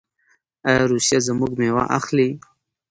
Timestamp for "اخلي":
1.97-2.29